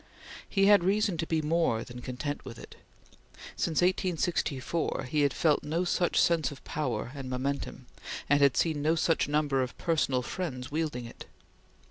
[0.49, 2.75] He had reason to be more than content with it.
[3.55, 7.85] Since 1864 he had felt no such sense of power and momentum,
[8.27, 11.27] and had seen no such number of personal friends wielding it.